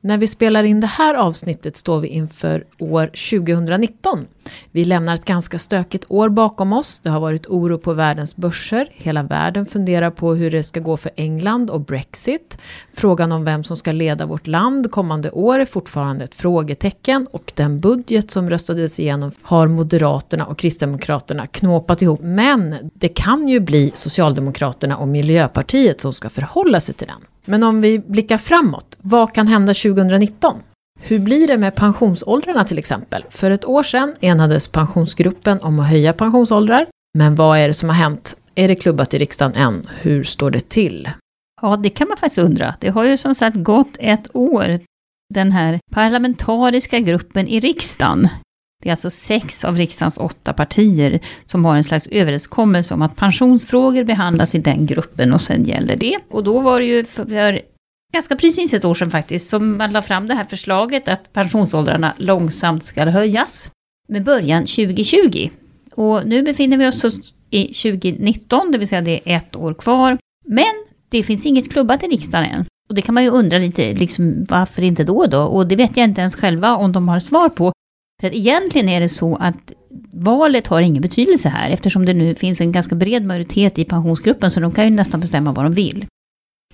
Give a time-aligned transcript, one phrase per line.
[0.00, 4.26] När vi spelar in det här avsnittet står vi inför år 2019.
[4.70, 7.00] Vi lämnar ett ganska stökigt år bakom oss.
[7.00, 8.92] Det har varit oro på världens börser.
[8.94, 12.58] Hela världen funderar på hur det ska gå för England och Brexit.
[12.94, 17.52] Frågan om vem som ska leda vårt land kommande år är fortfarande ett frågetecken och
[17.56, 22.20] den budget som röstades igenom har Moderaterna och Kristdemokraterna knåpat ihop.
[22.22, 27.24] Men det kan ju bli Socialdemokraterna och Miljöpartiet som ska förhålla sig till den.
[27.48, 30.56] Men om vi blickar framåt, vad kan hända 2019?
[31.00, 33.24] Hur blir det med pensionsåldrarna till exempel?
[33.30, 36.86] För ett år sedan enades pensionsgruppen om att höja pensionsåldrar.
[37.18, 38.36] Men vad är det som har hänt?
[38.54, 39.88] Är det klubbat i riksdagen än?
[40.00, 41.10] Hur står det till?
[41.62, 42.74] Ja, det kan man faktiskt undra.
[42.80, 44.80] Det har ju som sagt gått ett år.
[45.34, 48.28] Den här parlamentariska gruppen i riksdagen
[48.82, 53.16] det är alltså sex av riksdagens åtta partier som har en slags överenskommelse om att
[53.16, 56.18] pensionsfrågor behandlas i den gruppen och sen gäller det.
[56.30, 57.60] Och då var det ju för
[58.12, 62.14] ganska precis ett år sedan faktiskt som man la fram det här förslaget att pensionsåldrarna
[62.16, 63.70] långsamt ska höjas
[64.08, 65.50] med början 2020.
[65.94, 67.04] Och nu befinner vi oss
[67.50, 70.18] i 2019, det vill säga det är ett år kvar.
[70.46, 72.64] Men det finns inget klubbat i riksdagen än.
[72.88, 75.42] Och det kan man ju undra lite, liksom, varför inte då då?
[75.42, 77.72] Och det vet jag inte ens själva om de har svar på.
[78.20, 79.72] För att egentligen är det så att
[80.12, 84.50] valet har ingen betydelse här eftersom det nu finns en ganska bred majoritet i pensionsgruppen
[84.50, 86.06] så de kan ju nästan bestämma vad de vill.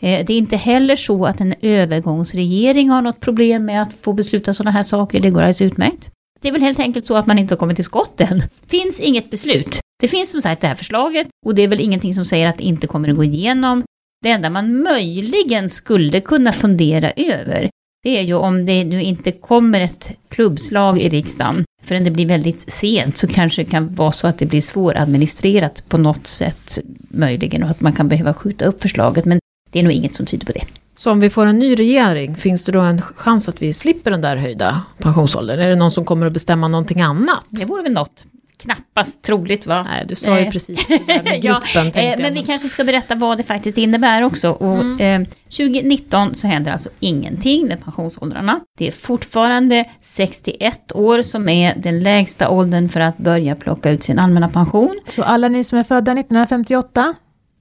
[0.00, 4.12] Eh, det är inte heller så att en övergångsregering har något problem med att få
[4.12, 6.10] besluta sådana här saker, det går alldeles utmärkt.
[6.40, 8.42] Det är väl helt enkelt så att man inte har kommit till skott än.
[8.66, 9.80] finns inget beslut.
[10.00, 12.58] Det finns som sagt det här förslaget och det är väl ingenting som säger att
[12.58, 13.84] det inte kommer att gå igenom.
[14.22, 17.70] Det enda man möjligen skulle kunna fundera över,
[18.04, 22.26] det är ju om det nu inte kommer ett klubbslag i riksdagen förrän det blir
[22.26, 26.78] väldigt sent så kanske det kan vara så att det blir svåradministrerat på något sätt
[27.08, 29.38] möjligen och att man kan behöva skjuta upp förslaget men
[29.70, 30.64] det är nog inget som tyder på det.
[30.96, 34.10] Så om vi får en ny regering, finns det då en chans att vi slipper
[34.10, 35.60] den där höjda pensionsåldern?
[35.60, 37.46] Är det någon som kommer att bestämma någonting annat?
[37.48, 38.24] Det vore väl något
[38.56, 39.86] knappast troligt va?
[39.90, 41.92] Nej, du sa ju eh, precis det där med gruppen.
[41.94, 44.50] ja, eh, men vi kanske ska berätta vad det faktiskt innebär också.
[44.50, 45.22] Och, mm.
[45.22, 48.60] eh, 2019 så händer alltså ingenting med pensionsåldrarna.
[48.78, 54.02] Det är fortfarande 61 år som är den lägsta åldern för att börja plocka ut
[54.02, 55.00] sin allmänna pension.
[55.08, 57.14] Så alla ni som är födda 1958?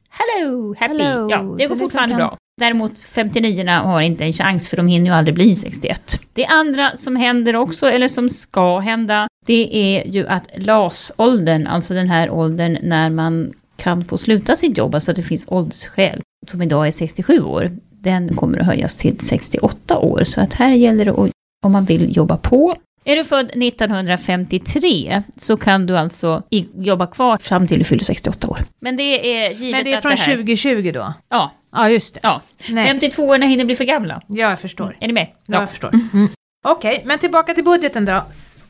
[0.10, 1.04] Hello, happy!
[1.04, 1.30] Hello.
[1.30, 2.38] Ja, det går fortfarande bra.
[2.62, 6.20] Däremot 59 har inte en chans för de hinner ju aldrig bli 61.
[6.34, 11.94] Det andra som händer också, eller som ska hända, det är ju att LAS-åldern, alltså
[11.94, 16.22] den här åldern när man kan få sluta sitt jobb, alltså att det finns åldersskäl,
[16.48, 20.24] som idag är 67 år, den kommer att höjas till 68 år.
[20.24, 21.32] Så att här gäller det att,
[21.66, 22.76] om man vill jobba på.
[23.06, 26.44] Är du född 1953 så kan du alltså
[26.74, 28.60] jobba kvar fram till du fyller 68 år.
[28.80, 30.36] Men det är givet Men det är från det här...
[30.36, 31.14] 2020 då?
[31.30, 31.52] Ja.
[31.72, 32.20] Ja, just det.
[32.24, 32.42] Ja.
[32.86, 34.22] 52 år när hinner bli för gamla.
[34.28, 34.98] Ja, jag förstår.
[35.00, 35.28] Är ni med?
[35.46, 35.90] Ja, jag förstår.
[35.94, 36.28] Mm.
[36.66, 38.24] Okej, okay, men tillbaka till budgeten då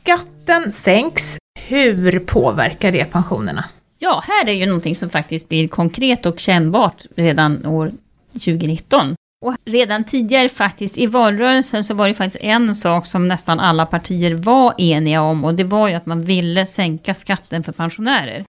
[0.04, 3.64] skatten sänks, hur påverkar det pensionerna?
[3.98, 7.92] Ja, här är ju någonting som faktiskt blir konkret och kännbart redan år
[8.32, 9.14] 2019.
[9.44, 13.86] Och redan tidigare faktiskt i valrörelsen så var det faktiskt en sak som nästan alla
[13.86, 18.44] partier var eniga om och det var ju att man ville sänka skatten för pensionärer.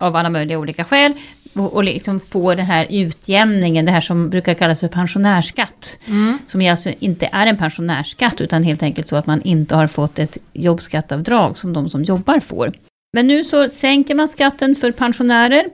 [0.00, 1.12] Av alla möjliga olika skäl
[1.54, 5.98] och, och liksom få den här utjämningen, det här som brukar kallas för pensionärsskatt.
[6.06, 6.38] Mm.
[6.46, 10.18] Som alltså inte är en pensionärsskatt utan helt enkelt så att man inte har fått
[10.18, 12.72] ett jobbskattavdrag som de som jobbar får.
[13.12, 15.64] Men nu så sänker man skatten för pensionärer.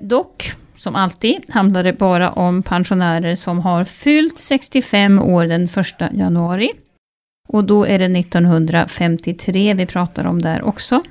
[0.00, 6.18] Dock, som alltid, handlar det bara om pensionärer som har fyllt 65 år den 1
[6.18, 6.72] januari.
[7.48, 11.02] Och då är det 1953 vi pratar om där också.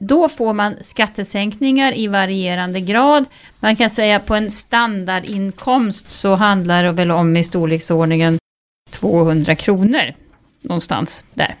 [0.00, 3.24] Då får man skattesänkningar i varierande grad.
[3.60, 8.38] Man kan säga på en standardinkomst så handlar det väl om i storleksordningen
[8.90, 10.12] 200 kronor.
[10.62, 11.54] Någonstans där.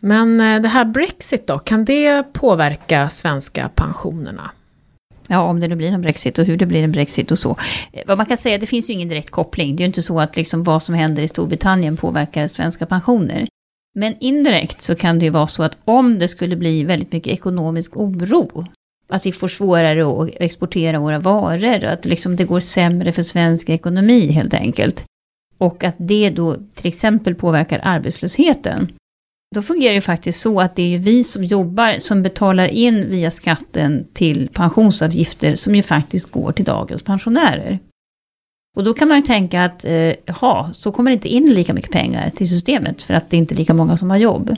[0.00, 4.50] Men eh, det här Brexit då, kan det påverka svenska pensionerna?
[5.28, 7.56] Ja, om det nu blir en Brexit och hur det blir en Brexit och så.
[7.92, 9.76] Eh, vad man kan säga, det finns ju ingen direkt koppling.
[9.76, 13.46] Det är ju inte så att liksom vad som händer i Storbritannien påverkar svenska pensioner.
[13.98, 17.32] Men indirekt så kan det ju vara så att om det skulle bli väldigt mycket
[17.32, 18.66] ekonomisk oro,
[19.08, 23.68] att vi får svårare att exportera våra varor, att liksom det går sämre för svensk
[23.68, 25.04] ekonomi helt enkelt.
[25.58, 28.92] Och att det då till exempel påverkar arbetslösheten.
[29.54, 33.10] Då fungerar det faktiskt så att det är ju vi som jobbar som betalar in
[33.10, 37.78] via skatten till pensionsavgifter som ju faktiskt går till dagens pensionärer.
[38.76, 41.74] Och då kan man ju tänka att, eh, jaha, så kommer det inte in lika
[41.74, 44.56] mycket pengar till systemet för att det är inte är lika många som har jobb.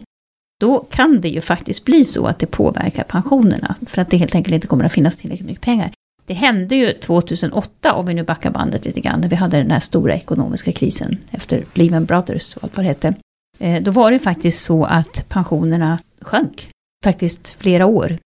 [0.60, 4.34] Då kan det ju faktiskt bli så att det påverkar pensionerna för att det helt
[4.34, 5.90] enkelt inte kommer att finnas tillräckligt mycket pengar.
[6.26, 9.70] Det hände ju 2008, om vi nu backar bandet lite grann, när vi hade den
[9.70, 13.14] här stora ekonomiska krisen efter Lehman Brothers och allt vad det hette.
[13.58, 16.70] Eh, då var det faktiskt så att pensionerna sjönk,
[17.04, 18.16] faktiskt flera år.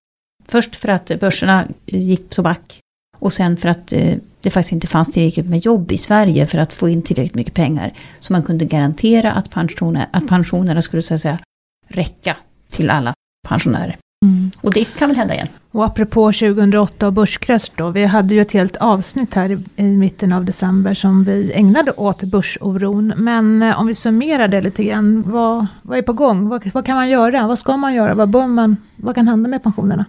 [0.48, 2.80] Först för att börserna gick så back
[3.18, 6.58] och sen för att eh, det faktiskt inte fanns tillräckligt med jobb i Sverige för
[6.58, 7.92] att få in tillräckligt mycket pengar.
[8.20, 11.38] Så man kunde garantera att, pensioner, att pensionerna skulle så att säga
[11.88, 12.36] räcka
[12.70, 13.14] till alla
[13.48, 13.96] pensionärer.
[14.24, 14.50] Mm.
[14.60, 15.48] Och det kan väl hända igen.
[15.70, 19.82] Och apropå 2008 och börskrasch då, vi hade ju ett helt avsnitt här i, i,
[19.82, 23.12] mitten av december som vi ägnade åt börsoron.
[23.16, 26.48] Men eh, om vi summerar det lite grann, vad, vad är på gång?
[26.48, 27.46] Vad, vad, kan man göra?
[27.46, 28.14] Vad ska man göra?
[28.14, 30.04] Vad, bör man, vad kan hända med pensionerna?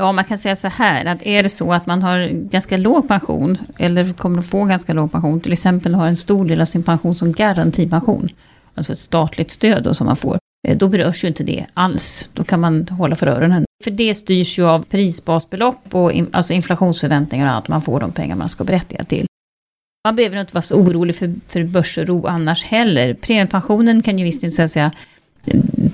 [0.00, 3.08] Ja, man kan säga så här, att är det så att man har ganska låg
[3.08, 6.64] pension, eller kommer att få ganska låg pension, till exempel har en stor del av
[6.64, 8.28] sin pension som garantipension,
[8.74, 10.38] alltså ett statligt stöd då som man får,
[10.68, 12.28] eh, då berörs ju inte det alls.
[12.32, 13.64] Då kan man hålla för öronen.
[13.84, 18.12] För det styrs ju av prisbasbelopp och in, alltså inflationsförväntningar och allt, Man får de
[18.12, 19.26] pengar man ska berättiga till.
[20.04, 23.14] Man behöver inte vara så orolig för, för börsoro annars heller.
[23.14, 24.92] Premiepensionen kan ju visst inte säga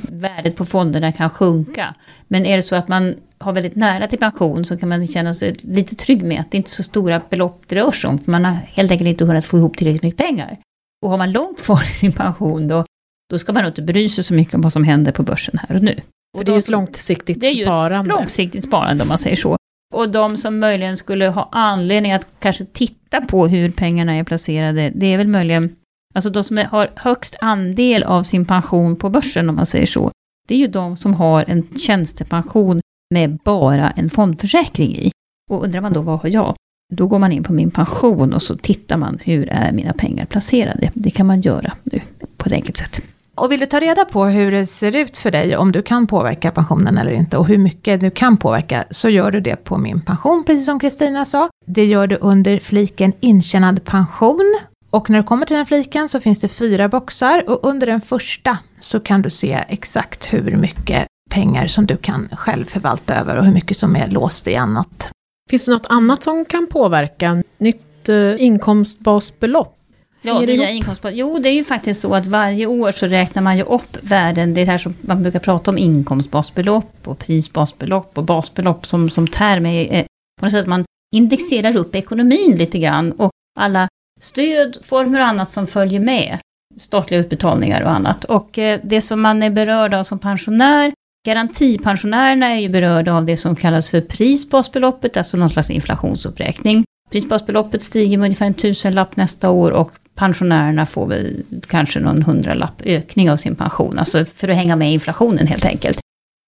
[0.08, 1.94] värdet på fonderna kan sjunka.
[2.28, 5.34] Men är det så att man har väldigt nära till pension så kan man känna
[5.34, 8.18] sig lite trygg med att det inte är så stora belopp det rör sig om.
[8.18, 10.58] För man har helt enkelt inte hunnit få ihop tillräckligt mycket pengar.
[11.02, 12.84] Och har man långt kvar i sin pension då,
[13.30, 15.76] då ska man inte bry sig så mycket om vad som händer på börsen här
[15.76, 16.00] och nu.
[16.36, 17.88] För det är ju ett långsiktigt sparande.
[17.88, 19.56] Det är ju ett långsiktigt sparande om man säger så.
[19.94, 24.92] Och de som möjligen skulle ha anledning att kanske titta på hur pengarna är placerade,
[24.94, 25.76] det är väl möjligen,
[26.14, 30.10] alltså de som har högst andel av sin pension på börsen om man säger så,
[30.48, 32.80] det är ju de som har en tjänstepension
[33.14, 35.12] med bara en fondförsäkring i.
[35.50, 36.54] Och undrar man då, vad har jag?
[36.92, 40.26] Då går man in på min pension och så tittar man, hur är mina pengar
[40.26, 40.90] placerade?
[40.94, 42.00] Det kan man göra nu
[42.36, 43.02] på ett enkelt sätt.
[43.34, 46.06] Och vill du ta reda på hur det ser ut för dig, om du kan
[46.06, 49.78] påverka pensionen eller inte, och hur mycket du kan påverka, så gör du det på
[49.78, 51.48] Min pension, precis som Kristina sa.
[51.66, 54.60] Det gör du under fliken intjänad pension.
[54.90, 58.00] Och när du kommer till den fliken så finns det fyra boxar, och under den
[58.00, 63.36] första så kan du se exakt hur mycket pengar som du kan själv förvalta över
[63.36, 65.10] och hur mycket som är låst i annat.
[65.50, 67.42] Finns det något annat som kan påverka?
[67.58, 69.76] Nytt eh, inkomstbasbelopp?
[70.22, 71.12] Ja, nya inkomstbas.
[71.14, 74.54] Jo, det är ju faktiskt så att varje år så räknar man ju upp värden.
[74.54, 79.26] Det är här som man brukar prata om inkomstbasbelopp och prisbasbelopp och basbelopp som, som
[79.26, 79.66] term.
[79.66, 80.04] Är, eh,
[80.40, 80.84] på något sätt att man
[81.14, 83.88] indexerar upp ekonomin lite grann och alla
[84.20, 86.38] stödformer och annat som följer med.
[86.78, 88.24] Statliga utbetalningar och annat.
[88.24, 90.92] Och eh, det som man är berörd av som pensionär
[91.26, 96.84] Garantipensionärerna är ju berörda av det som kallas för prisbasbeloppet, alltså någon slags inflationsuppräkning.
[97.10, 102.82] Prisbasbeloppet stiger med ungefär en tusenlapp nästa år och pensionärerna får väl kanske någon hundralapp
[102.84, 106.00] ökning av sin pension, alltså för att hänga med inflationen helt enkelt.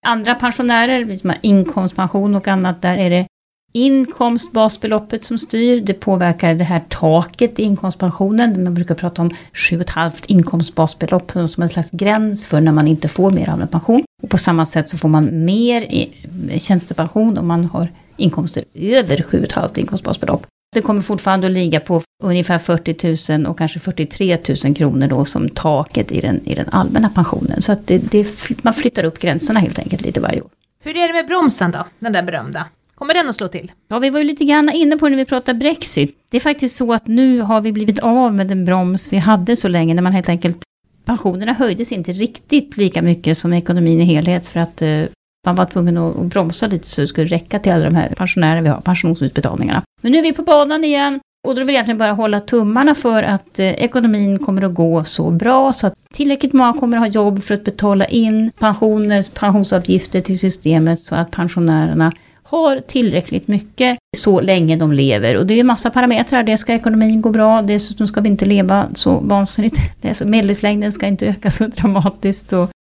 [0.07, 3.27] Andra pensionärer, som har inkomstpension och annat, där är det
[3.73, 5.81] inkomstbasbeloppet som styr.
[5.81, 8.65] Det påverkar det här taket i inkomstpensionen.
[8.65, 13.31] Man brukar prata om 7,5 inkomstbasbelopp som en slags gräns för när man inte får
[13.31, 14.05] mer allmän pension.
[14.23, 16.13] Och på samma sätt så får man mer i
[16.59, 20.47] tjänstepension om man har inkomster över 7,5 inkomstbasbelopp.
[20.75, 25.25] Det kommer fortfarande att ligga på ungefär 40 000 och kanske 43 000 kronor då
[25.25, 27.63] som taket i den, i den allmänna pensionen.
[27.63, 30.51] Så att det, det, man flyttar upp gränserna helt enkelt lite varje år.
[30.85, 32.67] Hur är det med bromsen då, den där berömda?
[33.03, 33.73] Kommer den att slå till?
[33.89, 36.19] Ja, vi var ju lite grann inne på det när vi pratade Brexit.
[36.31, 39.57] Det är faktiskt så att nu har vi blivit av med den broms vi hade
[39.57, 40.59] så länge, när man helt enkelt
[41.05, 45.05] pensionerna höjdes inte riktigt lika mycket som ekonomin i helhet för att eh,
[45.47, 48.61] man var tvungen att, bromsa lite så det skulle räcka till alla de här pensionärerna
[48.61, 49.83] vi har, pensionsutbetalningarna.
[50.03, 52.95] Men nu är vi på banan igen och då vill jag egentligen bara hålla tummarna
[52.95, 57.03] för att eh, ekonomin kommer att gå så bra så att tillräckligt många kommer att
[57.03, 62.13] ha jobb för att betala in pensioner, pensionsavgifter till systemet så att pensionärerna
[62.53, 65.37] har tillräckligt mycket så länge de lever.
[65.37, 66.43] Och det är ju massa parametrar.
[66.43, 69.77] Det ska ekonomin gå bra, dessutom ska vi inte leva så vansinnigt.
[70.25, 72.53] Medellivslängden ska inte öka så dramatiskt.
[72.53, 72.71] Och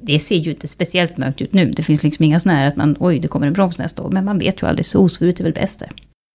[0.00, 1.70] det ser ju inte speciellt mörkt ut nu.
[1.70, 4.10] Det finns liksom inga sådana här att man, oj, det kommer en broms nästa år.
[4.10, 5.88] Men man vet ju aldrig, så osvuret är väl bäst det.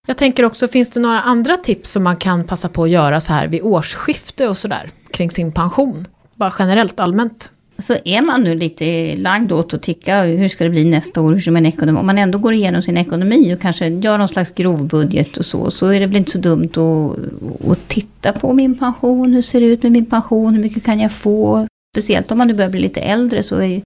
[0.07, 3.21] Jag tänker också, finns det några andra tips som man kan passa på att göra
[3.21, 6.07] så här vid årsskifte och sådär kring sin pension?
[6.35, 7.49] Bara generellt, allmänt.
[7.83, 11.31] Så är man nu lite lagd åt att tycka hur ska det bli nästa år,
[11.31, 14.27] hur ska man ekonomi, om man ändå går igenom sin ekonomi och kanske gör någon
[14.27, 18.53] slags grovbudget och så, så är det väl inte så dumt att, att titta på
[18.53, 21.67] min pension, hur ser det ut med min pension, hur mycket kan jag få?
[21.95, 23.81] Speciellt om man nu börjar bli lite äldre så, är,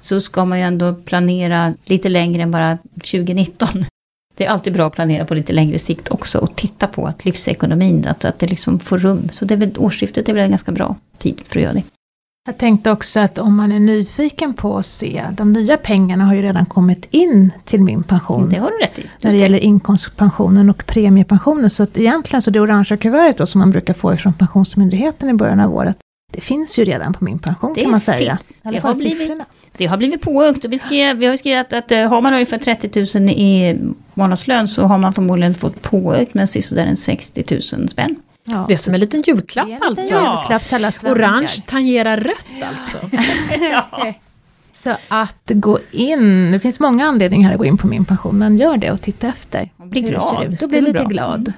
[0.00, 3.68] så ska man ju ändå planera lite längre än bara 2019.
[4.36, 7.24] Det är alltid bra att planera på lite längre sikt också och titta på att
[7.24, 9.28] livsekonomin, att, att det liksom får rum.
[9.32, 11.82] Så det är väl, årsskiftet är väl en ganska bra tid för att göra det.
[12.46, 16.34] Jag tänkte också att om man är nyfiken på att se, de nya pengarna har
[16.34, 18.48] ju redan kommit in till min pension.
[18.48, 19.06] Det har du rätt i.
[19.22, 21.70] När det gäller inkomstpensionen och premiepensionen.
[21.70, 25.34] Så att egentligen så det orangea kuvertet då som man brukar få ifrån Pensionsmyndigheten i
[25.34, 25.96] början av året.
[26.32, 28.36] Det finns ju redan på min pension Det kan man säga.
[28.36, 28.60] finns.
[28.64, 29.44] Det har blivit- siffrorna.
[29.76, 32.58] Det har blivit påökt vi, skrev, vi har skrivit att, att eh, har man ungefär
[32.58, 33.78] 30 000 i
[34.14, 37.44] månadslön så har man förmodligen fått påökt med sisådär en 60
[37.78, 38.16] 000 spänn.
[38.44, 38.64] Ja.
[38.68, 40.14] Det är som en liten julklapp en liten alltså.
[40.14, 40.38] Ja.
[40.40, 41.22] julklapp till alla svenskar.
[41.22, 42.98] Orange tangerar rött alltså.
[44.72, 48.56] Så att gå in, det finns många anledningar att gå in på min pension, men
[48.56, 49.70] gör det och titta efter.
[49.76, 50.52] Och bli hur det ser glad.
[50.52, 50.60] ut.
[50.60, 51.04] Då blir lite bra.
[51.04, 51.52] glad.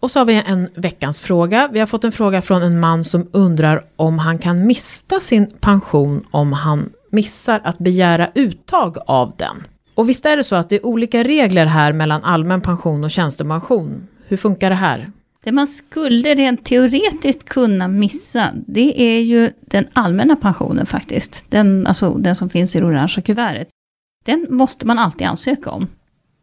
[0.00, 1.68] Och så har vi en veckans fråga.
[1.72, 5.50] Vi har fått en fråga från en man som undrar om han kan mista sin
[5.60, 9.64] pension om han missar att begära uttag av den.
[9.98, 13.10] Och visst är det så att det är olika regler här mellan allmän pension och
[13.10, 14.08] tjänstepension.
[14.26, 15.10] Hur funkar det här?
[15.44, 21.50] Det man skulle rent teoretiskt kunna missa, det är ju den allmänna pensionen faktiskt.
[21.50, 23.68] Den, alltså den som finns i det orangea kuvertet.
[24.24, 25.86] Den måste man alltid ansöka om.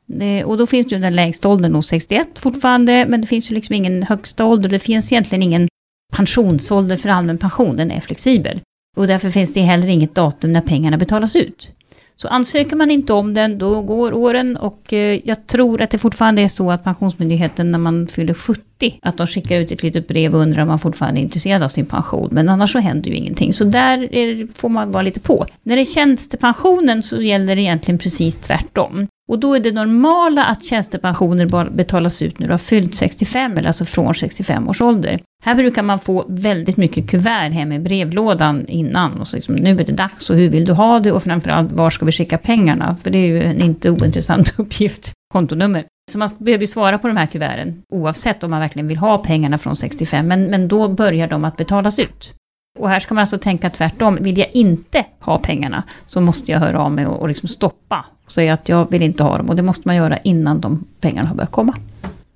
[0.06, 3.76] Det, och då finns ju den lägsta åldern 61 fortfarande, men det finns ju liksom
[3.76, 4.70] ingen högsta ålder.
[4.70, 5.68] Det finns egentligen ingen
[6.14, 8.62] pensionsålder för allmän pension, den är flexibel.
[8.98, 11.72] Och därför finns det heller inget datum när pengarna betalas ut.
[12.18, 15.98] Så ansöker man inte om den, då går åren och eh, jag tror att det
[15.98, 20.08] fortfarande är så att Pensionsmyndigheten när man fyller 70, att de skickar ut ett litet
[20.08, 22.30] brev och undrar om man fortfarande är intresserad av sin pension.
[22.32, 23.54] Men annars så händer ju ingenting.
[23.54, 25.46] Så där är, får man vara lite på.
[25.64, 29.08] När det är tjänstepensionen så gäller det egentligen precis tvärtom.
[29.28, 33.58] Och då är det normala att tjänstepensioner bara betalas ut när du har fyllt 65,
[33.58, 35.22] eller alltså från 65 års ålder.
[35.44, 39.22] Här brukar man få väldigt mycket kuvert hem i brevlådan innan.
[39.22, 41.12] Och så liksom, nu är det dags och hur vill du ha det?
[41.12, 42.98] Och framförallt, var ska vi skicka pengarna?
[43.04, 45.86] För det är ju en inte ointressant uppgift, kontonummer.
[46.12, 49.18] Så man behöver ju svara på de här kuverten, oavsett om man verkligen vill ha
[49.18, 50.28] pengarna från 65.
[50.28, 52.34] Men, men då börjar de att betalas ut.
[52.80, 54.18] Och här ska man alltså tänka tvärtom.
[54.22, 58.06] Vill jag inte ha pengarna så måste jag höra av mig och, och liksom stoppa.
[58.26, 59.50] Och säga att jag vill inte ha dem.
[59.50, 61.76] Och det måste man göra innan de pengarna har börjat komma.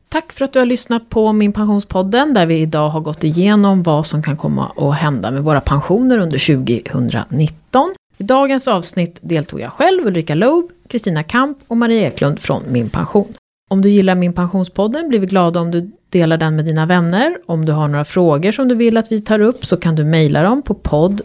[0.10, 3.84] Tack för att du har lyssnat på Min Pensionspodden där vi idag har gått igenom
[3.84, 7.94] vad som kan komma att hända med våra pensioner under 2019.
[8.18, 12.90] I dagens avsnitt deltog jag själv, Ulrika Loob, Kristina Kamp och Maria Eklund från Min
[12.90, 13.34] Pension.
[13.70, 17.38] Om du gillar Min Pensionspodden blir vi glada om du delar den med dina vänner.
[17.46, 20.04] Om du har några frågor som du vill att vi tar upp så kan du
[20.04, 21.22] mejla dem på podd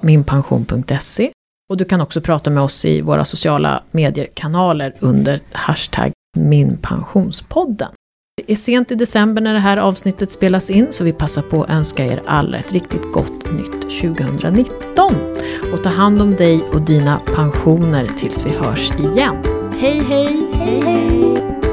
[0.00, 1.30] minpension.se.
[1.70, 7.88] Och du kan också prata med oss i våra sociala medier-kanaler under hashtag minpensionspodden.
[8.46, 11.62] Det är sent i december när det här avsnittet spelas in så vi passar på
[11.62, 15.14] att önska er alla ett riktigt gott nytt 2019.
[15.72, 19.36] Och ta hand om dig och dina pensioner tills vi hörs igen.
[19.78, 20.46] Hej hej!
[20.54, 21.69] Hej hej!